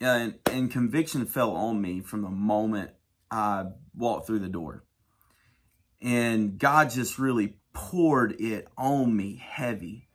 and, 0.00 0.34
and 0.50 0.70
conviction 0.70 1.26
fell 1.26 1.52
on 1.52 1.80
me 1.80 2.00
from 2.00 2.22
the 2.22 2.30
moment 2.30 2.90
I 3.30 3.66
walked 3.94 4.26
through 4.26 4.40
the 4.40 4.48
door. 4.48 4.84
And 6.00 6.58
God 6.58 6.90
just 6.90 7.18
really 7.18 7.54
poured 7.72 8.40
it 8.40 8.68
on 8.76 9.16
me 9.16 9.42
heavy. 9.44 10.08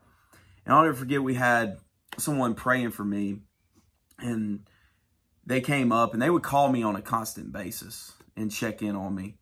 And 0.66 0.74
I'll 0.74 0.84
never 0.84 0.96
forget, 0.96 1.22
we 1.22 1.36
had 1.36 1.78
someone 2.18 2.56
praying 2.56 2.92
for 2.92 3.06
me, 3.06 3.42
and 4.18 4.68
they 5.46 5.62
came 5.62 5.92
up 5.92 6.14
and 6.14 6.22
they 6.22 6.30
would 6.30 6.44
call 6.44 6.70
me 6.70 6.82
on 6.82 6.96
a 6.96 7.02
constant 7.02 7.52
basis 7.52 8.14
and 8.36 8.52
check 8.52 8.82
in 8.82 8.96
on 8.96 9.14
me. 9.14 9.36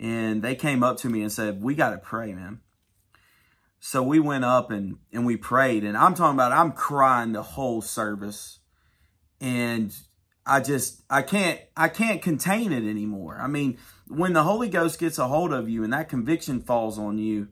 And 0.00 0.42
they 0.42 0.56
came 0.56 0.82
up 0.82 0.96
to 0.98 1.08
me 1.08 1.22
and 1.22 1.30
said, 1.30 1.62
We 1.62 1.76
got 1.76 1.90
to 1.90 1.98
pray, 1.98 2.34
man. 2.34 2.60
So 3.78 4.02
we 4.02 4.18
went 4.20 4.44
up 4.44 4.70
and, 4.70 4.96
and 5.12 5.26
we 5.26 5.36
prayed. 5.36 5.84
And 5.84 5.96
I'm 5.96 6.14
talking 6.14 6.34
about, 6.34 6.52
I'm 6.52 6.72
crying 6.72 7.32
the 7.32 7.42
whole 7.42 7.80
service. 7.80 8.58
And 9.42 9.94
I 10.46 10.60
just, 10.60 11.02
I 11.10 11.22
can't, 11.22 11.60
I 11.76 11.88
can't 11.88 12.22
contain 12.22 12.72
it 12.72 12.88
anymore. 12.88 13.38
I 13.40 13.48
mean, 13.48 13.76
when 14.08 14.32
the 14.32 14.44
Holy 14.44 14.68
Ghost 14.68 14.98
gets 14.98 15.18
a 15.18 15.26
hold 15.26 15.52
of 15.52 15.68
you 15.68 15.84
and 15.84 15.92
that 15.92 16.08
conviction 16.08 16.60
falls 16.60 16.98
on 16.98 17.18
you, 17.18 17.48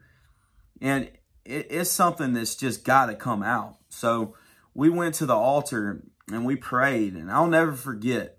and 0.80 1.10
it, 1.44 1.66
it's 1.68 1.90
something 1.90 2.32
that's 2.32 2.54
just 2.54 2.84
got 2.84 3.06
to 3.06 3.14
come 3.14 3.42
out. 3.42 3.76
So 3.88 4.36
we 4.72 4.88
went 4.88 5.16
to 5.16 5.26
the 5.26 5.34
altar 5.34 6.04
and 6.30 6.46
we 6.46 6.56
prayed, 6.56 7.14
and 7.14 7.30
I'll 7.30 7.48
never 7.48 7.72
forget 7.72 8.38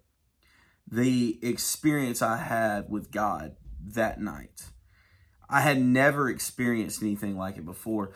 the 0.89 1.37
experience 1.41 2.21
I 2.21 2.37
had 2.37 2.89
with 2.89 3.11
God 3.11 3.57
that 3.85 4.21
night. 4.21 4.65
I 5.49 5.59
had 5.59 5.81
never 5.81 6.29
experienced 6.29 7.01
anything 7.01 7.37
like 7.37 7.57
it 7.57 7.65
before. 7.65 8.13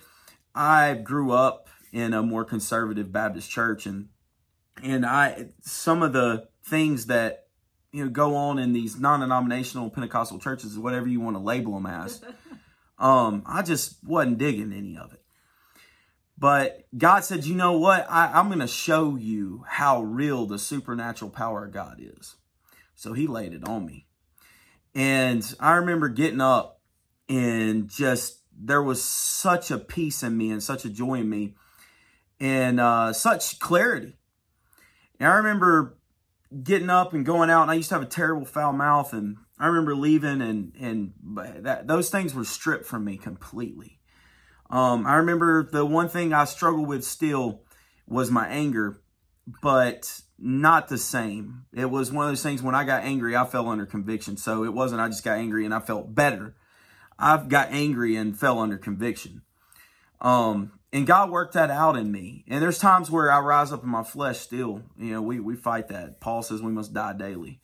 I 0.53 0.93
grew 0.93 1.31
up 1.31 1.67
in 1.91 2.13
a 2.13 2.23
more 2.23 2.45
conservative 2.45 3.11
Baptist 3.11 3.51
church 3.51 3.85
and 3.85 4.07
and 4.83 5.05
I 5.05 5.47
some 5.61 6.01
of 6.03 6.13
the 6.13 6.47
things 6.63 7.07
that 7.07 7.47
you 7.91 8.03
know 8.03 8.09
go 8.09 8.35
on 8.35 8.59
in 8.59 8.73
these 8.73 8.99
non-denominational 8.99 9.89
Pentecostal 9.89 10.39
churches, 10.39 10.77
whatever 10.77 11.07
you 11.07 11.21
want 11.21 11.35
to 11.35 11.41
label 11.41 11.73
them 11.73 11.85
as, 11.85 12.21
um, 12.99 13.43
I 13.45 13.61
just 13.61 14.03
wasn't 14.03 14.37
digging 14.37 14.73
any 14.73 14.97
of 14.97 15.13
it. 15.13 15.21
But 16.37 16.85
God 16.97 17.23
said, 17.23 17.45
you 17.45 17.55
know 17.55 17.77
what? 17.77 18.05
I, 18.09 18.31
I'm 18.33 18.47
going 18.47 18.59
to 18.59 18.67
show 18.67 19.15
you 19.15 19.63
how 19.67 20.01
real 20.01 20.45
the 20.45 20.59
supernatural 20.59 21.31
power 21.31 21.65
of 21.65 21.71
God 21.71 21.99
is. 21.99 22.35
So 22.93 23.13
He 23.13 23.27
laid 23.27 23.53
it 23.53 23.67
on 23.67 23.85
me. 23.85 24.05
And 24.93 25.43
I 25.59 25.73
remember 25.75 26.09
getting 26.09 26.41
up 26.41 26.81
and 27.29 27.89
just, 27.89 28.39
there 28.57 28.83
was 28.83 29.03
such 29.03 29.71
a 29.71 29.77
peace 29.77 30.23
in 30.23 30.37
me 30.37 30.51
and 30.51 30.61
such 30.61 30.85
a 30.85 30.89
joy 30.89 31.15
in 31.15 31.29
me 31.29 31.55
and 32.39 32.79
uh, 32.79 33.13
such 33.13 33.59
clarity. 33.59 34.17
And 35.19 35.29
I 35.29 35.35
remember 35.35 35.97
getting 36.63 36.89
up 36.89 37.13
and 37.13 37.25
going 37.25 37.49
out, 37.49 37.63
and 37.63 37.71
I 37.71 37.75
used 37.75 37.89
to 37.89 37.95
have 37.95 38.03
a 38.03 38.07
terrible 38.07 38.45
foul 38.45 38.73
mouth, 38.73 39.13
and 39.13 39.37
I 39.59 39.67
remember 39.67 39.95
leaving, 39.95 40.41
and 40.41 40.73
and 40.79 41.13
that 41.63 41.87
those 41.87 42.09
things 42.09 42.33
were 42.33 42.45
stripped 42.45 42.85
from 42.85 43.05
me 43.05 43.17
completely. 43.17 43.99
Um, 44.69 45.05
I 45.05 45.15
remember 45.15 45.63
the 45.63 45.85
one 45.85 46.09
thing 46.09 46.33
I 46.33 46.45
struggled 46.45 46.87
with 46.87 47.03
still 47.03 47.61
was 48.07 48.31
my 48.31 48.47
anger, 48.47 49.01
but 49.61 50.21
not 50.37 50.87
the 50.87 50.97
same. 50.97 51.65
It 51.73 51.89
was 51.89 52.11
one 52.11 52.25
of 52.25 52.31
those 52.31 52.43
things 52.43 52.61
when 52.61 52.75
I 52.75 52.83
got 52.83 53.03
angry, 53.03 53.35
I 53.35 53.45
fell 53.45 53.69
under 53.69 53.85
conviction. 53.85 54.37
So 54.37 54.63
it 54.63 54.73
wasn't 54.73 55.01
I 55.01 55.07
just 55.07 55.23
got 55.23 55.37
angry 55.37 55.65
and 55.65 55.73
I 55.73 55.79
felt 55.79 56.13
better. 56.13 56.55
I've 57.17 57.47
got 57.47 57.69
angry 57.71 58.15
and 58.15 58.37
fell 58.37 58.59
under 58.59 58.77
conviction. 58.77 59.43
Um, 60.19 60.79
and 60.95 61.05
God 61.05 61.29
worked 61.29 61.55
that 61.55 61.69
out 61.69 61.97
in 61.97 62.09
me. 62.09 62.45
And 62.47 62.63
there's 62.63 62.79
times 62.79 63.11
where 63.11 63.29
I 63.29 63.39
rise 63.39 63.73
up 63.73 63.83
in 63.83 63.89
my 63.89 64.03
flesh 64.03 64.39
still. 64.39 64.81
You 64.97 65.11
know, 65.11 65.21
we, 65.21 65.41
we 65.41 65.57
fight 65.57 65.89
that. 65.89 66.21
Paul 66.21 66.41
says 66.41 66.61
we 66.61 66.71
must 66.71 66.93
die 66.93 67.11
daily. 67.11 67.59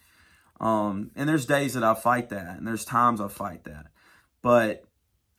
Um, 0.60 1.12
and 1.16 1.30
there's 1.30 1.46
days 1.46 1.76
that 1.76 1.84
I 1.84 1.94
fight 1.94 2.28
that, 2.30 2.58
and 2.58 2.68
there's 2.68 2.84
times 2.84 3.22
I 3.22 3.30
fight 3.30 3.64
that. 3.64 3.86
But 4.42 4.84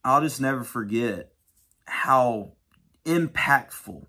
I'll 0.02 0.22
just 0.22 0.40
never 0.40 0.64
forget 0.64 1.32
how 1.84 2.52
impactful 3.04 4.06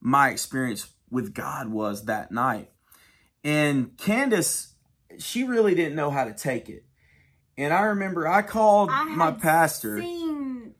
my 0.00 0.30
experience 0.30 0.92
with 1.08 1.32
God 1.32 1.68
was 1.68 2.06
that 2.06 2.32
night. 2.32 2.72
And 3.44 3.96
Candace, 3.98 4.74
she 5.18 5.44
really 5.44 5.76
didn't 5.76 5.94
know 5.94 6.10
how 6.10 6.24
to 6.24 6.34
take 6.34 6.68
it. 6.68 6.86
And 7.56 7.72
I 7.72 7.82
remember 7.82 8.26
I 8.26 8.42
called 8.42 8.90
I 8.90 9.04
my 9.04 9.30
pastor. 9.30 10.00
Seen 10.00 10.74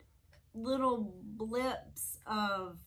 little 0.55 1.15
blips 1.47 2.19
of 2.27 2.79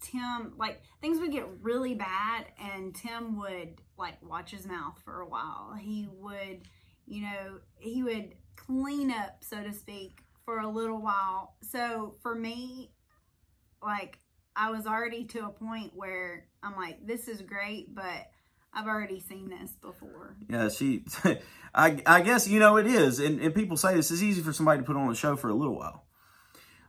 Tim, 0.00 0.52
like 0.58 0.82
things 1.00 1.18
would 1.20 1.32
get 1.32 1.46
really 1.62 1.94
bad, 1.94 2.46
and 2.58 2.94
Tim 2.94 3.38
would 3.38 3.80
like 3.98 4.16
watch 4.22 4.50
his 4.50 4.66
mouth 4.66 4.98
for 5.04 5.20
a 5.20 5.28
while. 5.28 5.74
He 5.78 6.08
would, 6.20 6.68
you 7.06 7.22
know, 7.22 7.58
he 7.78 8.02
would 8.02 8.34
clean 8.56 9.10
up, 9.10 9.42
so 9.42 9.62
to 9.62 9.72
speak, 9.72 10.20
for 10.44 10.58
a 10.58 10.68
little 10.68 11.00
while. 11.00 11.54
So 11.62 12.16
for 12.22 12.34
me, 12.34 12.92
like 13.82 14.18
I 14.56 14.70
was 14.70 14.86
already 14.86 15.24
to 15.24 15.46
a 15.46 15.50
point 15.50 15.92
where 15.94 16.46
I'm 16.62 16.76
like, 16.76 17.06
this 17.06 17.28
is 17.28 17.42
great, 17.42 17.94
but 17.94 18.30
I've 18.72 18.86
already 18.86 19.20
seen 19.20 19.48
this 19.48 19.72
before. 19.80 20.36
Yeah, 20.48 20.68
she, 20.68 21.04
I, 21.74 22.02
I 22.06 22.20
guess, 22.22 22.48
you 22.48 22.58
know, 22.58 22.76
it 22.76 22.86
is. 22.86 23.20
And, 23.20 23.40
and 23.40 23.54
people 23.54 23.76
say 23.76 23.94
this 23.94 24.10
is 24.10 24.22
easy 24.22 24.42
for 24.42 24.52
somebody 24.52 24.80
to 24.80 24.84
put 24.84 24.96
on 24.96 25.10
a 25.10 25.14
show 25.14 25.36
for 25.36 25.48
a 25.48 25.54
little 25.54 25.76
while. 25.76 26.03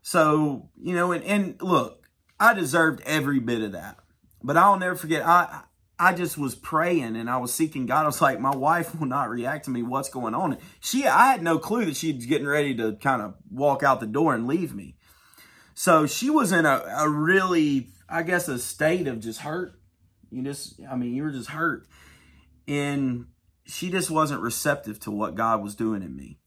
So, 0.07 0.69
you 0.79 0.93
know, 0.93 1.13
and, 1.13 1.23
and 1.23 1.59
look, 1.63 2.07
I 2.39 2.53
deserved 2.53 3.01
every 3.07 3.39
bit 3.39 3.63
of 3.63 3.71
that. 3.71 3.97
But 4.43 4.55
I'll 4.55 4.77
never 4.77 4.95
forget, 4.95 5.25
I, 5.25 5.63
I 5.97 6.13
just 6.13 6.37
was 6.37 6.53
praying 6.53 7.15
and 7.15 7.27
I 7.27 7.37
was 7.37 7.51
seeking 7.51 7.87
God. 7.87 8.03
I 8.03 8.05
was 8.05 8.21
like, 8.21 8.39
my 8.39 8.55
wife 8.55 8.99
will 8.99 9.07
not 9.07 9.31
react 9.31 9.65
to 9.65 9.71
me. 9.71 9.81
What's 9.81 10.09
going 10.09 10.35
on? 10.35 10.59
She, 10.79 11.07
I 11.07 11.31
had 11.31 11.41
no 11.41 11.57
clue 11.57 11.85
that 11.85 11.95
she's 11.95 12.27
getting 12.27 12.45
ready 12.45 12.75
to 12.75 12.97
kind 12.97 13.23
of 13.23 13.33
walk 13.49 13.81
out 13.81 13.99
the 13.99 14.05
door 14.05 14.35
and 14.35 14.45
leave 14.45 14.75
me. 14.75 14.95
So 15.73 16.05
she 16.05 16.29
was 16.29 16.51
in 16.51 16.67
a, 16.67 16.83
a 16.99 17.09
really, 17.09 17.87
I 18.07 18.21
guess, 18.21 18.47
a 18.47 18.59
state 18.59 19.07
of 19.07 19.21
just 19.21 19.39
hurt. 19.39 19.73
You 20.29 20.43
just, 20.43 20.79
I 20.87 20.95
mean, 20.95 21.15
you 21.15 21.23
were 21.23 21.31
just 21.31 21.49
hurt. 21.49 21.87
And 22.67 23.25
she 23.65 23.89
just 23.89 24.11
wasn't 24.11 24.41
receptive 24.41 24.99
to 24.99 25.09
what 25.09 25.33
God 25.33 25.63
was 25.63 25.73
doing 25.73 26.03
in 26.03 26.15
me. 26.15 26.37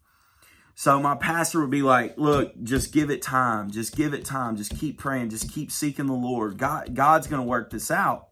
So 0.80 1.00
my 1.00 1.16
pastor 1.16 1.60
would 1.60 1.70
be 1.70 1.82
like, 1.82 2.16
look, 2.18 2.52
just 2.62 2.92
give 2.92 3.10
it 3.10 3.20
time. 3.20 3.72
Just 3.72 3.96
give 3.96 4.14
it 4.14 4.24
time. 4.24 4.54
Just 4.54 4.78
keep 4.78 4.96
praying. 4.96 5.30
Just 5.30 5.52
keep 5.52 5.72
seeking 5.72 6.06
the 6.06 6.12
Lord. 6.12 6.56
God, 6.56 6.94
God's 6.94 7.26
going 7.26 7.42
to 7.42 7.48
work 7.48 7.70
this 7.70 7.90
out. 7.90 8.28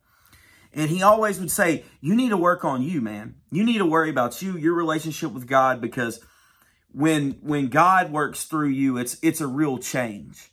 And 0.73 0.89
he 0.89 1.03
always 1.03 1.41
would 1.41 1.51
say, 1.51 1.85
you 2.01 2.15
need 2.15 2.29
to 2.29 2.37
work 2.37 2.65
on 2.65 2.83
you, 2.83 3.01
man. 3.01 3.35
You 3.51 3.65
need 3.65 3.79
to 3.79 3.85
worry 3.85 4.11
about 4.11 4.43
you, 4.43 4.57
your 4.57 4.75
relationship 4.75 5.33
with 5.33 5.49
God, 5.49 5.81
because 5.81 6.21
when, 6.93 7.33
when 7.43 7.67
God 7.67 8.13
works 8.13 8.45
through 8.45 8.69
you, 8.69 8.97
it's, 8.97 9.17
it's 9.23 9.41
a 9.41 9.49
real 9.49 9.79
change. 9.79 10.53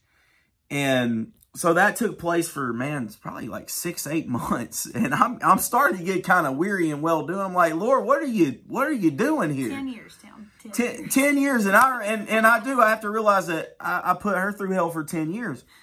And 0.71 1.33
so 1.55 1.75
that 1.75 1.95
took 1.95 2.17
place 2.17 2.49
for 2.49 2.73
man, 2.73 3.05
it's 3.05 3.15
probably 3.15 3.47
like 3.47 3.69
six, 3.69 4.07
eight 4.07 4.27
months. 4.29 4.85
And 4.85 5.13
I'm 5.13 5.39
I'm 5.41 5.59
starting 5.59 5.99
to 5.99 6.03
get 6.03 6.23
kind 6.23 6.47
of 6.47 6.57
weary 6.57 6.89
and 6.91 7.01
well 7.01 7.25
doing. 7.25 7.39
I'm 7.39 7.53
like, 7.53 7.75
Lord, 7.75 8.05
what 8.05 8.21
are 8.21 8.27
you 8.27 8.59
what 8.67 8.87
are 8.87 8.93
you 8.93 9.11
doing 9.11 9.53
here? 9.53 9.69
Ten 9.69 9.87
years, 9.87 10.17
Tim. 10.21 10.51
Ten, 10.61 10.71
Ten, 10.71 10.99
years. 10.99 11.13
10 11.13 11.37
years 11.37 11.65
and 11.65 11.75
I 11.75 12.03
and, 12.03 12.27
and 12.29 12.47
I 12.47 12.63
do 12.63 12.81
I 12.81 12.89
have 12.89 13.01
to 13.01 13.09
realize 13.09 13.47
that 13.47 13.75
I, 13.79 14.11
I 14.11 14.13
put 14.15 14.37
her 14.37 14.51
through 14.51 14.71
hell 14.71 14.89
for 14.89 15.03
10 15.03 15.31
years. 15.33 15.63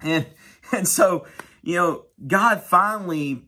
And 0.00 0.26
and 0.72 0.88
so, 0.88 1.26
you 1.62 1.76
know, 1.76 2.06
God 2.26 2.62
finally 2.62 3.44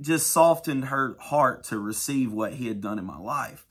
just 0.00 0.28
softened 0.28 0.86
her 0.86 1.16
heart 1.20 1.64
to 1.64 1.78
receive 1.78 2.32
what 2.32 2.54
he 2.54 2.66
had 2.66 2.80
done 2.80 2.98
in 2.98 3.04
my 3.04 3.18
life. 3.18 3.66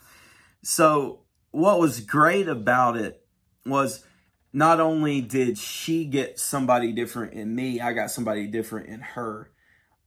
So 0.64 1.22
what 1.52 1.80
was 1.80 2.00
great 2.00 2.48
about 2.48 2.96
it 2.98 3.26
was 3.66 4.04
not 4.56 4.80
only 4.80 5.20
did 5.20 5.58
she 5.58 6.06
get 6.06 6.40
somebody 6.40 6.94
different 6.94 7.34
in 7.34 7.54
me, 7.54 7.82
I 7.82 7.92
got 7.92 8.10
somebody 8.10 8.48
different 8.48 8.88
in 8.88 9.02
her 9.02 9.52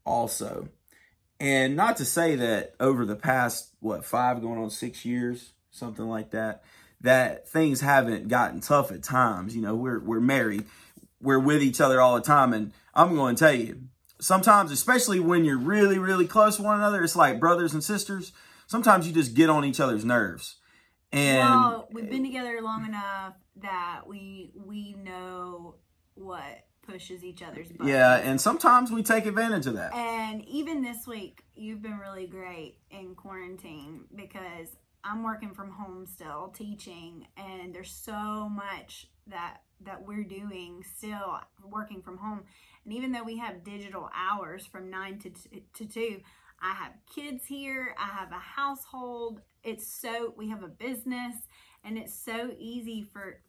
also. 0.07 0.71
And 1.39 1.77
not 1.77 1.99
to 1.99 2.07
say 2.07 2.35
that 2.35 2.75
over 2.81 3.05
the 3.05 3.15
past, 3.15 3.75
what, 3.81 4.07
five 4.07 4.41
going 4.41 4.59
on 4.59 4.71
six 4.71 5.05
years, 5.05 5.53
something 5.71 6.09
like 6.09 6.31
that, 6.31 6.65
that 7.03 7.47
things 7.47 7.83
haven't 7.83 8.29
gotten 8.29 8.61
tough 8.61 8.91
at 8.91 9.03
times. 9.03 9.55
You 9.55 9.61
know, 9.61 9.75
we're, 9.75 10.01
we're 10.01 10.19
married, 10.19 10.65
we're 11.21 11.39
with 11.39 11.63
each 11.63 11.79
other 11.79 12.01
all 12.01 12.15
the 12.15 12.23
time. 12.23 12.55
And 12.55 12.73
I'm 12.95 13.15
going 13.15 13.37
to 13.37 13.39
tell 13.39 13.55
you, 13.55 13.83
sometimes, 14.19 14.73
especially 14.73 15.21
when 15.21 15.45
you're 15.45 15.59
really, 15.59 15.99
really 15.99 16.27
close 16.27 16.57
to 16.57 16.63
one 16.63 16.79
another, 16.79 17.05
it's 17.05 17.15
like 17.15 17.39
brothers 17.39 17.75
and 17.75 17.85
sisters. 17.85 18.33
Sometimes 18.67 19.07
you 19.07 19.13
just 19.13 19.35
get 19.35 19.51
on 19.51 19.67
each 19.67 19.79
other's 19.79 20.07
nerves. 20.07 20.57
And 21.13 21.39
well, 21.39 21.89
we've 21.91 22.11
been 22.11 22.25
together 22.25 22.61
long 22.61 22.85
enough 22.87 23.35
that 23.57 24.03
we 24.07 24.53
we 24.55 24.95
know 24.95 25.77
what 26.15 26.65
pushes 26.83 27.25
each 27.25 27.43
other's 27.43 27.69
buttons. 27.69 27.91
yeah, 27.91 28.17
and 28.17 28.41
sometimes 28.41 28.91
we 28.91 29.03
take 29.03 29.27
advantage 29.27 29.67
of 29.67 29.75
that. 29.75 29.95
And 29.95 30.45
even 30.47 30.83
this 30.83 31.07
week, 31.07 31.45
you've 31.55 31.83
been 31.83 31.99
really 31.99 32.27
great 32.27 32.79
in 32.91 33.15
quarantine 33.15 34.05
because 34.15 34.77
I'm 35.05 35.23
working 35.23 35.55
from 35.55 35.71
home 35.71 36.07
still, 36.07 36.49
teaching, 36.49 37.27
and 37.37 37.75
there's 37.75 37.91
so 37.93 38.49
much 38.49 39.07
that 39.27 39.59
that 39.81 40.07
we're 40.07 40.25
doing 40.25 40.83
still 40.97 41.41
working 41.65 42.03
from 42.03 42.19
home. 42.19 42.43
And 42.85 42.93
even 42.93 43.13
though 43.13 43.23
we 43.23 43.39
have 43.39 43.63
digital 43.65 44.11
hours 44.15 44.67
from 44.67 44.91
nine 44.91 45.19
to 45.21 45.31
to 45.75 45.87
two, 45.87 46.21
I 46.61 46.73
have 46.75 46.93
kids 47.15 47.45
here. 47.47 47.95
I 47.99 48.07
have 48.09 48.33
a 48.33 48.39
household. 48.39 49.41
It's 49.63 49.87
so 49.87 50.35
we 50.37 50.49
have 50.51 50.63
a 50.63 50.69
business, 50.69 51.35
and 51.85 51.97
it's 51.99 52.15
so 52.15 52.51
easy 52.59 53.03
for 53.13 53.41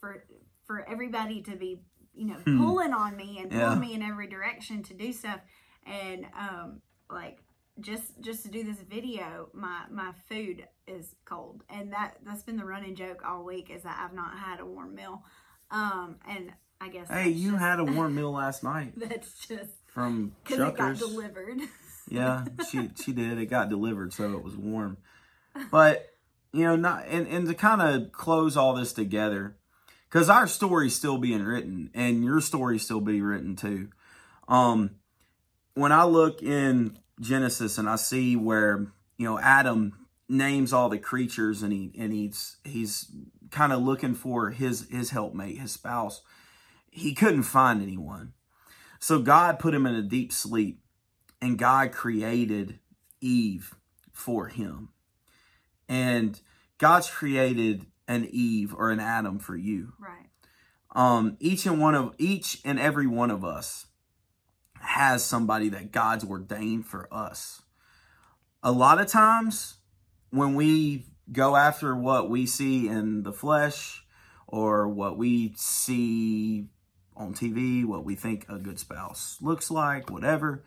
for 0.00 0.24
for 0.66 0.88
everybody 0.88 1.42
to 1.42 1.56
be 1.56 1.80
you 2.14 2.26
know 2.26 2.34
Hmm. 2.44 2.58
pulling 2.58 2.92
on 2.92 3.16
me 3.16 3.38
and 3.40 3.50
pulling 3.50 3.80
me 3.80 3.94
in 3.94 4.02
every 4.02 4.26
direction 4.26 4.82
to 4.84 4.94
do 4.94 5.12
stuff, 5.12 5.40
and 5.86 6.26
um 6.38 6.82
like 7.10 7.38
just 7.80 8.20
just 8.20 8.42
to 8.44 8.50
do 8.50 8.64
this 8.64 8.80
video, 8.82 9.48
my 9.54 9.84
my 9.90 10.12
food 10.28 10.66
is 10.86 11.14
cold, 11.24 11.62
and 11.70 11.92
that 11.92 12.16
that's 12.24 12.42
been 12.42 12.56
the 12.56 12.64
running 12.64 12.94
joke 12.94 13.22
all 13.26 13.44
week 13.44 13.70
is 13.70 13.82
that 13.84 13.98
I've 13.98 14.14
not 14.14 14.38
had 14.38 14.60
a 14.60 14.66
warm 14.66 14.94
meal, 14.94 15.22
um 15.70 16.16
and 16.28 16.52
I 16.80 16.88
guess 16.88 17.08
Hey, 17.08 17.28
you 17.30 17.52
just- 17.52 17.62
had 17.62 17.78
a 17.80 17.84
warm 17.84 18.14
meal 18.16 18.32
last 18.32 18.62
night 18.64 18.92
that's 18.96 19.46
just 19.46 19.70
from 19.86 20.34
because 20.44 20.58
it 20.68 20.76
got 20.76 20.96
delivered. 20.98 21.60
Yeah, 22.12 22.44
she 22.70 22.90
she 23.02 23.12
did. 23.12 23.38
It 23.38 23.46
got 23.46 23.70
delivered, 23.70 24.12
so 24.12 24.32
it 24.34 24.44
was 24.44 24.56
warm. 24.56 24.98
But 25.70 26.14
you 26.52 26.64
know, 26.64 26.76
not 26.76 27.06
and 27.08 27.26
and 27.26 27.48
to 27.48 27.54
kind 27.54 27.80
of 27.80 28.12
close 28.12 28.56
all 28.56 28.74
this 28.74 28.92
together, 28.92 29.56
because 30.08 30.28
our 30.28 30.46
story's 30.46 30.94
still 30.94 31.16
being 31.16 31.42
written, 31.42 31.90
and 31.94 32.22
your 32.22 32.40
story's 32.40 32.82
still 32.82 33.00
being 33.00 33.22
written 33.22 33.56
too. 33.56 33.88
Um, 34.46 34.96
when 35.74 35.90
I 35.90 36.04
look 36.04 36.42
in 36.42 36.98
Genesis 37.18 37.78
and 37.78 37.88
I 37.88 37.96
see 37.96 38.36
where 38.36 38.92
you 39.16 39.24
know 39.24 39.38
Adam 39.38 40.06
names 40.28 40.74
all 40.74 40.90
the 40.90 40.98
creatures, 40.98 41.62
and 41.62 41.72
he 41.72 41.92
and 41.98 42.12
he's 42.12 42.58
he's 42.62 43.10
kind 43.50 43.72
of 43.72 43.80
looking 43.80 44.14
for 44.14 44.50
his 44.50 44.86
his 44.90 45.10
helpmate, 45.10 45.58
his 45.58 45.72
spouse. 45.72 46.20
He 46.90 47.14
couldn't 47.14 47.44
find 47.44 47.82
anyone, 47.82 48.34
so 48.98 49.18
God 49.18 49.58
put 49.58 49.72
him 49.72 49.86
in 49.86 49.94
a 49.94 50.02
deep 50.02 50.30
sleep 50.30 50.81
and 51.42 51.58
God 51.58 51.90
created 51.92 52.78
Eve 53.20 53.74
for 54.12 54.46
him. 54.46 54.90
And 55.88 56.40
God's 56.78 57.10
created 57.10 57.86
an 58.06 58.28
Eve 58.30 58.74
or 58.74 58.90
an 58.90 59.00
Adam 59.00 59.38
for 59.38 59.56
you. 59.56 59.92
right. 59.98 60.28
Um, 60.94 61.38
each 61.40 61.64
and 61.64 61.80
one 61.80 61.94
of 61.94 62.14
each 62.18 62.60
and 62.66 62.78
every 62.78 63.06
one 63.06 63.30
of 63.30 63.44
us 63.44 63.86
has 64.80 65.24
somebody 65.24 65.70
that 65.70 65.90
God's 65.90 66.24
ordained 66.24 66.86
for 66.86 67.08
us. 67.10 67.62
A 68.62 68.70
lot 68.70 69.00
of 69.00 69.06
times 69.06 69.78
when 70.30 70.54
we 70.54 71.06
go 71.30 71.56
after 71.56 71.96
what 71.96 72.28
we 72.28 72.44
see 72.44 72.88
in 72.88 73.22
the 73.22 73.32
flesh 73.32 74.04
or 74.46 74.86
what 74.86 75.16
we 75.16 75.54
see 75.56 76.66
on 77.16 77.32
TV, 77.32 77.86
what 77.86 78.04
we 78.04 78.14
think 78.14 78.44
a 78.50 78.58
good 78.58 78.78
spouse 78.78 79.38
looks 79.40 79.70
like, 79.70 80.10
whatever, 80.10 80.62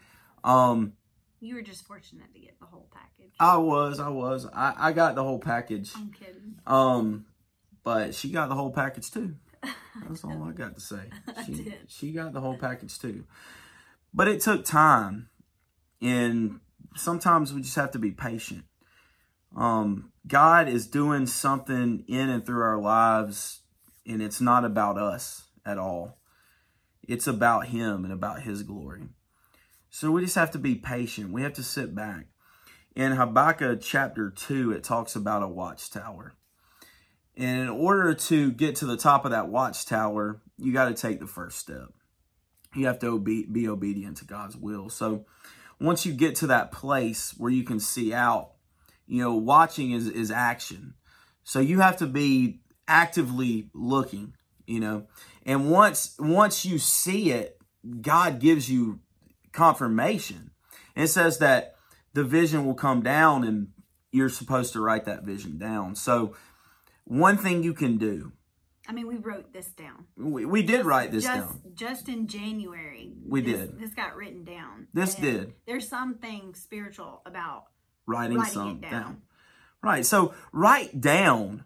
um, 0.45 0.93
You 1.39 1.55
were 1.55 1.61
just 1.61 1.85
fortunate 1.85 2.33
to 2.33 2.39
get 2.39 2.59
the 2.59 2.65
whole 2.65 2.87
package. 2.93 3.33
I 3.39 3.57
was, 3.57 3.99
I 3.99 4.09
was. 4.09 4.47
I, 4.53 4.73
I 4.77 4.91
got 4.93 5.15
the 5.15 5.23
whole 5.23 5.39
package. 5.39 5.91
I'm 5.95 6.11
kidding. 6.11 6.55
Um, 6.65 7.25
but 7.83 8.15
she 8.15 8.29
got 8.29 8.49
the 8.49 8.55
whole 8.55 8.71
package 8.71 9.11
too. 9.11 9.35
That's 10.07 10.23
all 10.23 10.43
I 10.43 10.51
got 10.51 10.75
to 10.75 10.81
say. 10.81 11.09
She, 11.45 11.73
she 11.87 12.11
got 12.11 12.33
the 12.33 12.41
whole 12.41 12.57
package 12.57 12.97
too. 12.99 13.25
But 14.13 14.27
it 14.27 14.41
took 14.41 14.63
time. 14.63 15.29
And 16.01 16.59
sometimes 16.95 17.53
we 17.53 17.61
just 17.61 17.75
have 17.75 17.91
to 17.91 17.99
be 17.99 18.11
patient. 18.11 18.65
Um, 19.55 20.11
God 20.27 20.67
is 20.67 20.87
doing 20.87 21.27
something 21.27 22.03
in 22.07 22.29
and 22.29 22.45
through 22.45 22.61
our 22.61 22.79
lives, 22.79 23.61
and 24.05 24.21
it's 24.21 24.41
not 24.41 24.65
about 24.65 24.97
us 24.97 25.45
at 25.65 25.77
all. 25.77 26.17
It's 27.07 27.27
about 27.27 27.67
Him 27.67 28.03
and 28.03 28.13
about 28.13 28.41
His 28.41 28.63
glory. 28.63 29.03
So 29.95 30.11
we 30.11 30.23
just 30.23 30.35
have 30.35 30.51
to 30.51 30.59
be 30.59 30.75
patient. 30.75 31.31
We 31.31 31.43
have 31.43 31.53
to 31.53 31.63
sit 31.63 31.95
back. 31.95 32.25
In 32.97 33.13
Habakkuk 33.13 33.79
chapter 33.81 34.29
2, 34.29 34.73
it 34.73 34.83
talks 34.83 35.15
about 35.15 35.41
a 35.41 35.47
watchtower. 35.47 36.35
And 37.37 37.61
in 37.61 37.69
order 37.69 38.13
to 38.13 38.51
get 38.51 38.75
to 38.75 38.85
the 38.85 38.97
top 38.97 39.23
of 39.23 39.31
that 39.31 39.47
watchtower, 39.47 40.41
you 40.57 40.73
got 40.73 40.89
to 40.89 40.93
take 40.93 41.21
the 41.21 41.27
first 41.27 41.59
step. 41.59 41.93
You 42.75 42.87
have 42.87 42.99
to 42.99 43.07
obe- 43.07 43.53
be 43.53 43.69
obedient 43.69 44.17
to 44.17 44.25
God's 44.25 44.57
will. 44.57 44.89
So 44.89 45.27
once 45.79 46.05
you 46.05 46.11
get 46.11 46.35
to 46.35 46.47
that 46.47 46.73
place 46.73 47.33
where 47.37 47.51
you 47.51 47.63
can 47.63 47.79
see 47.79 48.13
out, 48.13 48.51
you 49.07 49.23
know, 49.23 49.35
watching 49.35 49.91
is, 49.91 50.09
is 50.09 50.29
action. 50.29 50.95
So 51.45 51.61
you 51.61 51.79
have 51.79 51.95
to 51.99 52.05
be 52.05 52.59
actively 52.85 53.69
looking, 53.73 54.33
you 54.67 54.81
know. 54.81 55.07
And 55.45 55.71
once 55.71 56.17
once 56.19 56.65
you 56.65 56.79
see 56.79 57.31
it, 57.31 57.61
God 58.01 58.39
gives 58.39 58.69
you 58.69 58.99
confirmation. 59.55 60.51
It 60.95 61.07
says 61.07 61.39
that 61.39 61.75
the 62.13 62.23
vision 62.23 62.65
will 62.65 62.75
come 62.75 63.01
down 63.01 63.43
and 63.43 63.69
you're 64.11 64.29
supposed 64.29 64.73
to 64.73 64.81
write 64.81 65.05
that 65.05 65.23
vision 65.23 65.57
down. 65.57 65.95
So 65.95 66.35
one 67.05 67.37
thing 67.37 67.63
you 67.63 67.73
can 67.73 67.97
do, 67.97 68.33
I 68.87 68.93
mean, 68.93 69.07
we 69.07 69.17
wrote 69.17 69.51
this 69.51 69.67
down. 69.67 70.05
we, 70.15 70.45
we 70.45 70.61
did 70.61 70.85
write 70.85 71.11
this 71.11 71.23
just, 71.23 71.39
down. 71.39 71.61
Just 71.73 72.07
in 72.07 72.27
January. 72.27 73.13
We 73.27 73.41
this, 73.41 73.61
did. 73.61 73.79
This 73.79 73.93
got 73.93 74.15
written 74.15 74.43
down. 74.43 74.87
This 74.93 75.15
did. 75.15 75.53
There's 75.65 75.87
something 75.87 76.53
spiritual 76.53 77.21
about 77.25 77.65
Writing, 78.05 78.37
writing 78.37 78.53
some 78.53 78.69
it 78.69 78.81
down. 78.81 78.91
down. 78.91 79.21
Right. 79.81 80.05
So 80.05 80.33
write 80.51 81.01
down 81.01 81.63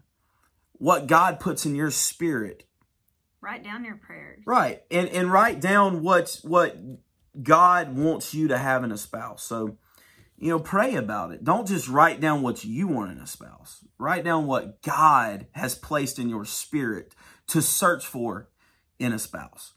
what 0.72 1.06
God 1.06 1.40
puts 1.40 1.66
in 1.66 1.74
your 1.74 1.90
spirit. 1.90 2.64
write 3.42 3.62
down 3.62 3.84
your 3.84 3.96
prayers. 3.96 4.42
Right. 4.46 4.82
And 4.90 5.08
and 5.08 5.30
write 5.30 5.60
down 5.60 6.02
what 6.02 6.40
what 6.42 6.76
God 7.42 7.96
wants 7.96 8.34
you 8.34 8.48
to 8.48 8.58
have 8.58 8.84
in 8.84 8.92
a 8.92 8.98
spouse. 8.98 9.42
So 9.42 9.78
you 10.40 10.48
know, 10.48 10.58
pray 10.58 10.94
about 10.94 11.32
it. 11.32 11.44
Don't 11.44 11.68
just 11.68 11.86
write 11.86 12.18
down 12.18 12.40
what 12.40 12.64
you 12.64 12.88
want 12.88 13.12
in 13.12 13.18
a 13.18 13.26
spouse. 13.26 13.84
Write 13.98 14.24
down 14.24 14.46
what 14.46 14.80
God 14.80 15.46
has 15.52 15.74
placed 15.74 16.18
in 16.18 16.30
your 16.30 16.46
spirit 16.46 17.14
to 17.48 17.60
search 17.60 18.06
for 18.06 18.48
in 18.98 19.12
a 19.12 19.18
spouse. 19.18 19.74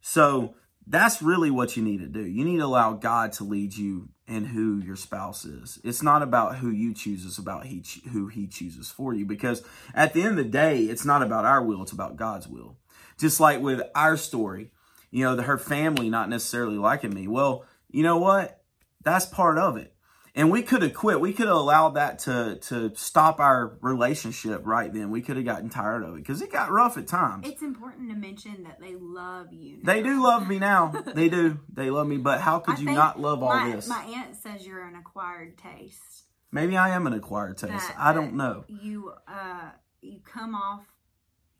So 0.00 0.54
that's 0.86 1.20
really 1.20 1.50
what 1.50 1.76
you 1.76 1.82
need 1.82 1.98
to 1.98 2.06
do. 2.06 2.24
You 2.24 2.44
need 2.44 2.58
to 2.58 2.64
allow 2.64 2.92
God 2.92 3.32
to 3.32 3.44
lead 3.44 3.74
you 3.74 4.10
in 4.28 4.44
who 4.44 4.78
your 4.78 4.94
spouse 4.94 5.44
is. 5.44 5.80
It's 5.82 6.02
not 6.02 6.22
about 6.22 6.58
who 6.58 6.70
you 6.70 6.94
choose, 6.94 7.26
it's 7.26 7.38
about 7.38 7.66
he, 7.66 7.82
who 8.12 8.28
he 8.28 8.46
chooses 8.46 8.90
for 8.90 9.14
you. 9.14 9.26
Because 9.26 9.64
at 9.94 10.14
the 10.14 10.22
end 10.22 10.38
of 10.38 10.44
the 10.44 10.50
day, 10.50 10.84
it's 10.84 11.04
not 11.04 11.22
about 11.22 11.44
our 11.44 11.62
will, 11.62 11.82
it's 11.82 11.92
about 11.92 12.16
God's 12.16 12.46
will. 12.46 12.76
Just 13.18 13.40
like 13.40 13.60
with 13.60 13.82
our 13.96 14.16
story, 14.16 14.70
you 15.14 15.22
know, 15.22 15.36
the, 15.36 15.44
her 15.44 15.58
family 15.58 16.10
not 16.10 16.28
necessarily 16.28 16.76
liking 16.76 17.14
me. 17.14 17.28
Well, 17.28 17.64
you 17.88 18.02
know 18.02 18.18
what? 18.18 18.60
That's 19.04 19.26
part 19.26 19.58
of 19.58 19.76
it. 19.76 19.94
And 20.34 20.50
we 20.50 20.62
could 20.62 20.82
have 20.82 20.92
quit. 20.92 21.20
We 21.20 21.32
could 21.32 21.46
have 21.46 21.56
allowed 21.56 21.90
that 21.90 22.18
to 22.20 22.58
to 22.62 22.90
stop 22.96 23.38
our 23.38 23.78
relationship 23.80 24.62
right 24.64 24.92
then. 24.92 25.12
We 25.12 25.22
could 25.22 25.36
have 25.36 25.44
gotten 25.44 25.70
tired 25.70 26.02
of 26.02 26.16
it 26.16 26.16
because 26.16 26.42
it 26.42 26.50
got 26.50 26.72
rough 26.72 26.98
at 26.98 27.06
times. 27.06 27.46
It's 27.48 27.62
important 27.62 28.10
to 28.10 28.16
mention 28.16 28.64
that 28.64 28.80
they 28.80 28.96
love 28.96 29.52
you. 29.52 29.78
They 29.84 30.02
do 30.02 30.20
love 30.20 30.48
me 30.48 30.58
now. 30.58 30.92
They 31.14 31.28
do. 31.28 31.60
They 31.72 31.90
love 31.90 32.08
me. 32.08 32.16
But 32.16 32.40
how 32.40 32.58
could 32.58 32.78
I 32.78 32.80
you 32.80 32.90
not 32.90 33.20
love 33.20 33.40
all 33.40 33.54
my, 33.54 33.70
this? 33.70 33.86
My 33.86 34.02
aunt 34.02 34.34
says 34.34 34.66
you're 34.66 34.82
an 34.82 34.96
acquired 34.96 35.56
taste. 35.58 36.24
Maybe 36.50 36.76
I 36.76 36.88
am 36.88 37.06
an 37.06 37.12
acquired 37.12 37.56
taste. 37.56 37.72
That- 37.72 37.94
I 37.96 38.12
don't 38.12 38.34
know. 38.34 38.64
You 38.66 39.12
uh 39.28 39.70
you 40.00 40.18
come 40.24 40.56
off 40.56 40.86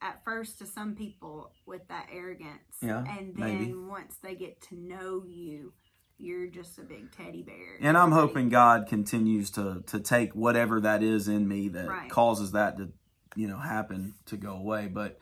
at 0.05 0.23
first 0.23 0.59
to 0.59 0.67
some 0.67 0.95
people 0.95 1.51
with 1.67 1.89
that 1.89 2.09
arrogance. 2.13 2.77
Yeah, 2.83 2.99
And 3.19 3.35
then 3.35 3.59
maybe. 3.59 3.75
once 3.75 4.17
they 4.23 4.35
get 4.35 4.61
to 4.69 4.77
know 4.77 5.25
you, 5.27 5.73
you're 6.19 6.47
just 6.47 6.79
a 6.79 6.83
big 6.83 7.11
teddy 7.11 7.43
bear. 7.43 7.79
And 7.81 7.97
I'm 7.97 8.13
hoping 8.13 8.49
God 8.51 8.87
continues 8.87 9.51
to 9.53 9.83
to 9.87 9.99
take 9.99 10.33
whatever 10.35 10.81
that 10.83 11.03
is 11.03 11.27
in 11.27 11.49
me 11.49 11.69
that 11.71 11.89
Right. 11.89 12.11
causes 12.11 12.53
that 12.53 12.77
to, 12.77 12.93
you 13.35 13.49
know, 13.49 13.59
happen 13.59 14.15
to 14.27 14.37
go 14.37 14.53
away. 14.53 14.87
But 14.87 15.19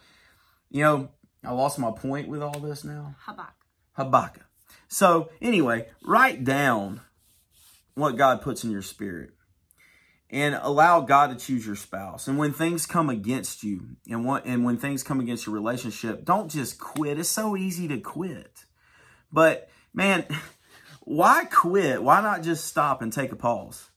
you 0.68 0.82
know, 0.82 1.10
I 1.44 1.52
lost 1.52 1.78
my 1.78 1.92
point 1.92 2.28
with 2.28 2.42
all 2.42 2.58
this 2.58 2.82
now. 2.84 3.14
Habakkuk. 3.20 3.54
Habakkuk. 3.92 4.46
So 4.88 5.30
anyway, 5.40 5.88
write 6.04 6.44
down 6.44 7.00
what 7.94 8.16
God 8.16 8.42
puts 8.42 8.64
in 8.64 8.70
your 8.70 8.82
spirit 8.82 9.30
and 10.32 10.58
allow 10.62 11.02
God 11.02 11.38
to 11.38 11.46
choose 11.46 11.66
your 11.66 11.76
spouse. 11.76 12.26
And 12.26 12.38
when 12.38 12.54
things 12.54 12.86
come 12.86 13.10
against 13.10 13.62
you 13.62 13.96
and 14.08 14.24
what 14.24 14.46
and 14.46 14.64
when 14.64 14.78
things 14.78 15.02
come 15.02 15.20
against 15.20 15.46
your 15.46 15.54
relationship, 15.54 16.24
don't 16.24 16.50
just 16.50 16.80
quit. 16.80 17.18
It's 17.18 17.28
so 17.28 17.54
easy 17.56 17.86
to 17.88 17.98
quit. 17.98 18.64
But 19.30 19.68
man, 19.92 20.24
why 21.02 21.44
quit? 21.44 22.02
Why 22.02 22.22
not 22.22 22.42
just 22.42 22.64
stop 22.64 23.02
and 23.02 23.12
take 23.12 23.30
a 23.30 23.36
pause? 23.36 23.90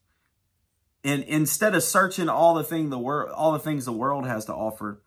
And 1.06 1.24
instead 1.24 1.74
of 1.74 1.84
searching 1.84 2.28
all 2.30 2.56
the 2.56 2.64
thing 2.64 2.90
the 2.90 3.00
world 3.00 3.32
all 3.32 3.54
the 3.54 3.60
things 3.60 3.86
the 3.86 3.94
world 3.94 4.28
has 4.28 4.46
to 4.46 4.54
offer, 4.54 5.02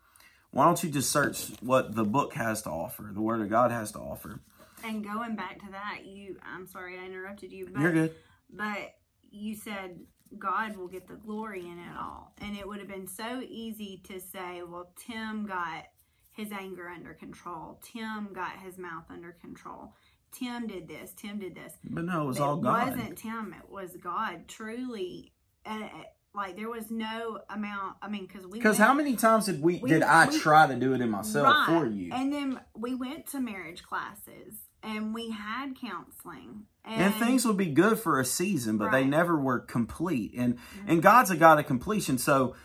why 0.49 0.65
don't 0.65 0.81
you 0.83 0.89
just 0.89 1.11
search 1.11 1.51
what 1.61 1.93
the 1.93 2.05
book 2.05 2.33
has 2.33 2.63
to 2.63 2.69
offer, 2.71 3.11
the 3.13 3.21
word 3.21 3.41
of 3.41 3.49
God 3.49 3.69
has 3.69 3.91
to 3.91 3.99
offer? 3.99 4.39
And 4.83 5.03
going 5.03 5.35
back 5.35 5.59
to 5.59 5.71
that, 5.73 6.05
you 6.05 6.37
I'm 6.41 6.65
sorry 6.65 6.97
I 6.97 7.05
interrupted 7.05 7.51
you, 7.51 7.67
but 7.71 7.81
You're 7.81 7.91
good. 7.91 8.15
but 8.49 8.95
you 9.29 9.53
said 9.55 9.99
God 10.37 10.77
will 10.77 10.87
get 10.87 11.07
the 11.07 11.15
glory 11.15 11.61
in 11.65 11.79
it 11.79 11.97
all. 11.99 12.33
And 12.39 12.55
it 12.55 12.67
would 12.67 12.79
have 12.79 12.87
been 12.87 13.07
so 13.07 13.41
easy 13.47 14.01
to 14.07 14.19
say, 14.19 14.61
well, 14.67 14.91
Tim 14.97 15.45
got 15.45 15.85
his 16.31 16.51
anger 16.51 16.87
under 16.89 17.13
control. 17.13 17.79
Tim 17.83 18.29
got 18.33 18.59
his 18.59 18.77
mouth 18.77 19.05
under 19.09 19.31
control. 19.31 19.95
Tim 20.31 20.67
did 20.67 20.87
this, 20.87 21.11
Tim 21.15 21.39
did 21.39 21.55
this. 21.55 21.73
But 21.83 22.05
no, 22.05 22.23
it 22.23 22.27
was 22.27 22.37
but 22.37 22.43
all 22.45 22.57
God. 22.57 22.87
It 22.89 22.91
wasn't 22.97 23.17
Tim, 23.17 23.55
it 23.57 23.69
was 23.69 23.97
God. 23.97 24.47
Truly, 24.47 25.33
and 25.65 25.83
uh, 25.85 25.87
like 26.35 26.55
there 26.55 26.69
was 26.69 26.91
no 26.91 27.39
amount. 27.49 27.95
I 28.01 28.09
mean, 28.09 28.27
because 28.27 28.45
we 28.45 28.59
Because 28.59 28.77
how 28.77 28.93
many 28.93 29.15
times 29.15 29.47
did 29.47 29.59
we, 29.61 29.79
We- 29.79 29.89
did 29.89 30.03
I 30.03 30.29
we- 30.29 30.37
try 30.39 30.67
to 30.67 30.75
do 30.75 30.93
it 30.93 31.01
in 31.01 31.09
myself 31.09 31.47
Right. 31.47 31.65
for 31.81 31.87
you? 31.87 32.11
And 32.13 32.31
then 32.31 32.59
we 32.75 32.93
went 32.93 33.25
to 33.31 33.39
marriage 33.39 33.81
classes 33.81 34.53
and 34.83 35.13
we 35.13 35.31
had 35.31 35.75
counseling. 35.79 36.63
And, 36.85 37.01
and 37.01 37.15
things 37.15 37.45
would 37.45 37.57
be 37.57 37.67
good 37.67 37.99
for 37.99 38.19
a 38.19 38.25
season, 38.25 38.77
but 38.77 38.91
they 38.91 39.03
never 39.05 39.37
were 39.37 39.59
complete. 39.59 40.33
And 40.35 40.55
Mhm. 40.55 40.59
and 40.87 41.01
God's 41.03 41.29
a 41.31 41.37
God 41.37 41.59
of 41.59 41.67
completion. 41.67 42.17
So, 42.17 42.55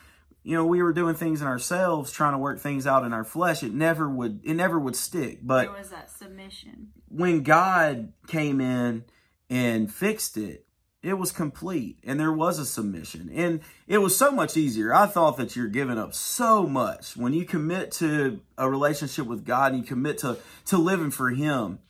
you 0.43 0.57
know, 0.57 0.65
we 0.65 0.83
were 0.83 0.93
doing 0.93 1.15
things 1.15 1.41
in 1.43 1.47
ourselves, 1.47 2.11
trying 2.13 2.33
to 2.33 2.39
work 2.39 2.61
things 2.61 2.87
out 2.87 3.05
in 3.05 3.13
our 3.13 3.25
flesh. 3.25 3.63
It 3.63 3.75
never 3.75 4.09
would 4.09 4.41
it 4.45 4.55
never 4.55 4.79
would 4.79 4.97
stick. 4.97 5.41
But 5.43 5.63
there 5.65 5.73
was 5.73 5.91
that 5.91 6.11
submission. 6.11 6.89
when 7.09 7.43
God 7.43 8.13
came 8.27 8.61
in 8.61 9.05
and 9.51 9.93
fixed 9.93 10.37
it, 10.37 10.67
it 11.03 11.19
was 11.19 11.33
complete 11.33 11.99
and 12.05 12.19
there 12.19 12.33
was 12.33 12.59
a 12.59 12.65
submission. 12.65 13.29
And 13.35 13.61
it 13.87 13.99
was 13.99 14.17
so 14.17 14.31
much 14.31 14.57
easier. 14.57 14.95
I 14.95 15.07
thought 15.07 15.37
that 15.37 15.55
you're 15.55 15.69
giving 15.69 15.99
up 15.99 16.15
so 16.15 16.67
much 16.67 17.15
when 17.17 17.35
you 17.35 17.45
commit 17.45 17.91
to 17.93 18.41
a 18.57 18.71
relationship 18.71 19.27
with 19.27 19.45
God 19.45 19.73
and 19.73 19.83
you 19.83 19.87
commit 19.87 20.19
to 20.19 20.39
to 20.67 20.79
living 20.79 21.11
for 21.11 21.31
him. 21.31 21.81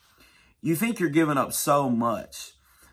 You 0.65 0.75
think 0.75 0.99
you're 0.99 1.11
giving 1.11 1.37
up 1.37 1.53
so 1.53 1.91
much, 1.91 2.53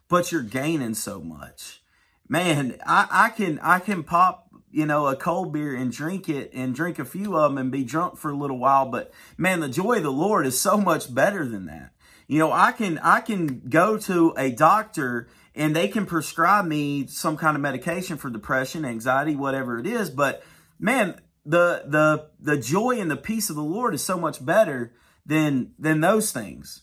but 0.10 0.30
you're 0.30 0.42
gaining 0.42 0.94
so 0.94 1.22
much. 1.22 1.82
Man, 2.28 2.78
I, 2.86 3.08
I 3.10 3.30
can 3.30 3.60
I 3.60 3.80
can 3.80 4.04
pop 4.04 4.50
you 4.72 4.86
know 4.86 5.08
a 5.08 5.16
cold 5.16 5.54
beer 5.54 5.74
and 5.74 5.90
drink 5.90 6.28
it 6.28 6.52
and 6.54 6.76
drink 6.76 7.00
a 7.00 7.06
few 7.06 7.38
of 7.38 7.50
them 7.50 7.58
and 7.58 7.72
be 7.72 7.86
drunk 7.86 8.18
for 8.18 8.30
a 8.30 8.36
little 8.36 8.58
while, 8.58 8.88
but 8.88 9.14
man, 9.38 9.62
the 9.62 9.70
joy 9.70 9.96
of 9.96 10.04
the 10.04 10.12
Lord 10.12 10.46
is 10.46 10.60
so 10.60 10.76
much 10.76 11.16
better 11.16 11.48
than 11.48 11.66
that. 11.68 11.92
You 12.28 12.40
know, 12.40 12.52
I 12.52 12.74
can 12.74 12.98
I 12.98 13.22
can 13.22 13.62
go 13.70 13.98
to 14.00 14.34
a 14.38 14.52
doctor 14.52 15.30
and 15.56 15.74
they 15.74 15.88
can 15.88 16.06
prescribe 16.06 16.66
me 16.66 17.08
some 17.08 17.38
kind 17.38 17.56
of 17.56 17.62
medication 17.62 18.18
for 18.18 18.30
depression, 18.30 18.84
anxiety, 18.84 19.38
whatever 19.38 19.80
it 19.80 19.88
is, 19.88 20.10
but 20.10 20.44
man, 20.78 21.22
the 21.46 21.84
the 21.88 22.28
the 22.38 22.58
joy 22.58 23.00
and 23.00 23.10
the 23.10 23.16
peace 23.16 23.50
of 23.50 23.56
the 23.56 23.64
Lord 23.64 23.94
is 23.94 24.04
so 24.04 24.18
much 24.18 24.46
better 24.46 24.94
than 25.26 25.72
than 25.80 26.02
those 26.02 26.34
things. 26.34 26.82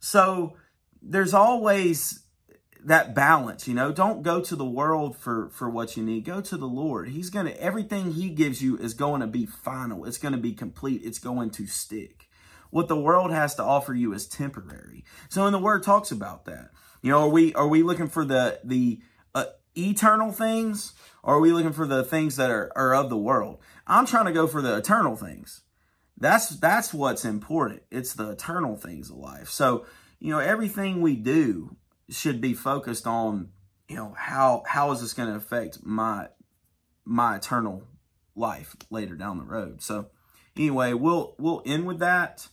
So 0.00 0.56
there's 1.02 1.34
always 1.34 2.26
that 2.84 3.14
balance, 3.14 3.66
you 3.66 3.74
know. 3.74 3.92
Don't 3.92 4.22
go 4.22 4.40
to 4.40 4.56
the 4.56 4.64
world 4.64 5.16
for 5.16 5.48
for 5.50 5.68
what 5.68 5.96
you 5.96 6.02
need. 6.02 6.24
Go 6.24 6.40
to 6.40 6.56
the 6.56 6.68
Lord. 6.68 7.08
He's 7.08 7.30
going 7.30 7.46
to 7.46 7.60
everything 7.60 8.12
he 8.12 8.30
gives 8.30 8.62
you 8.62 8.76
is 8.78 8.94
going 8.94 9.20
to 9.20 9.26
be 9.26 9.44
final. 9.44 10.04
It's 10.04 10.18
going 10.18 10.32
to 10.32 10.38
be 10.38 10.52
complete. 10.52 11.02
It's 11.04 11.18
going 11.18 11.50
to 11.50 11.66
stick. 11.66 12.28
What 12.70 12.88
the 12.88 13.00
world 13.00 13.32
has 13.32 13.54
to 13.56 13.62
offer 13.62 13.94
you 13.94 14.12
is 14.12 14.26
temporary. 14.26 15.04
So 15.28 15.46
and 15.46 15.54
the 15.54 15.58
word 15.58 15.82
talks 15.82 16.10
about 16.10 16.44
that. 16.46 16.70
You 17.02 17.10
know, 17.10 17.20
are 17.22 17.28
we 17.28 17.54
are 17.54 17.68
we 17.68 17.82
looking 17.82 18.08
for 18.08 18.24
the 18.24 18.60
the 18.62 19.00
uh, 19.34 19.46
eternal 19.76 20.32
things 20.32 20.94
or 21.22 21.34
are 21.34 21.40
we 21.40 21.52
looking 21.52 21.72
for 21.72 21.86
the 21.86 22.04
things 22.04 22.36
that 22.36 22.50
are, 22.50 22.72
are 22.76 22.94
of 22.94 23.10
the 23.10 23.16
world? 23.16 23.58
I'm 23.86 24.06
trying 24.06 24.26
to 24.26 24.32
go 24.32 24.46
for 24.46 24.62
the 24.62 24.76
eternal 24.76 25.16
things. 25.16 25.62
That's 26.18 26.48
that's 26.48 26.94
what's 26.94 27.24
important. 27.24 27.82
It's 27.90 28.14
the 28.14 28.30
eternal 28.30 28.76
things 28.76 29.10
of 29.10 29.16
life. 29.16 29.50
So, 29.50 29.86
you 30.18 30.30
know, 30.30 30.38
everything 30.38 31.00
we 31.02 31.16
do 31.16 31.76
should 32.08 32.40
be 32.40 32.54
focused 32.54 33.06
on, 33.06 33.50
you 33.88 33.96
know, 33.96 34.14
how 34.16 34.62
how 34.66 34.92
is 34.92 35.00
this 35.00 35.12
going 35.12 35.28
to 35.28 35.36
affect 35.36 35.84
my 35.84 36.28
my 37.04 37.36
eternal 37.36 37.84
life 38.34 38.76
later 38.90 39.14
down 39.14 39.38
the 39.38 39.44
road. 39.44 39.82
So, 39.82 40.06
anyway, 40.56 40.94
we'll 40.94 41.34
we'll 41.38 41.62
end 41.66 41.86
with 41.86 41.98
that. 41.98 42.48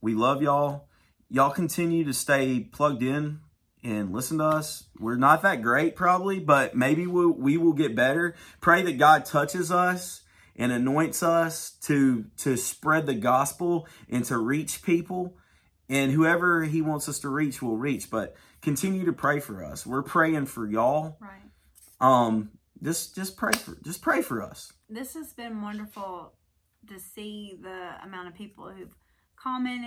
We 0.00 0.14
love 0.14 0.42
y'all. 0.42 0.88
Y'all 1.28 1.50
continue 1.50 2.04
to 2.04 2.14
stay 2.14 2.60
plugged 2.60 3.02
in 3.02 3.40
and 3.84 4.12
listen 4.12 4.38
to 4.38 4.44
us. 4.44 4.84
We're 4.98 5.16
not 5.16 5.42
that 5.42 5.62
great 5.62 5.96
probably, 5.96 6.40
but 6.40 6.74
maybe 6.74 7.06
we 7.06 7.26
we 7.26 7.56
will 7.58 7.74
get 7.74 7.94
better. 7.94 8.34
Pray 8.60 8.82
that 8.82 8.98
God 8.98 9.26
touches 9.26 9.70
us 9.70 10.22
and 10.60 10.70
anoints 10.70 11.22
us 11.22 11.70
to 11.80 12.26
to 12.36 12.54
spread 12.56 13.06
the 13.06 13.14
gospel 13.14 13.88
and 14.10 14.24
to 14.26 14.36
reach 14.36 14.82
people. 14.82 15.36
And 15.88 16.12
whoever 16.12 16.62
he 16.64 16.82
wants 16.82 17.08
us 17.08 17.18
to 17.20 17.28
reach 17.30 17.60
will 17.62 17.78
reach. 17.78 18.10
But 18.10 18.36
continue 18.60 19.06
to 19.06 19.12
pray 19.12 19.40
for 19.40 19.64
us. 19.64 19.86
We're 19.86 20.02
praying 20.02 20.46
for 20.46 20.68
y'all. 20.68 21.16
Right. 21.18 21.50
um 22.00 22.50
just 22.82 23.16
just 23.16 23.36
pray 23.38 23.52
for 23.52 23.76
just 23.82 24.02
pray 24.02 24.20
for 24.20 24.42
us. 24.42 24.70
This 24.88 25.14
has 25.14 25.32
been 25.32 25.62
wonderful 25.62 26.34
to 26.88 26.98
see 26.98 27.58
the 27.60 27.92
amount 28.04 28.28
of 28.28 28.34
people 28.34 28.70
who've 28.70 28.94
commented 29.36 29.78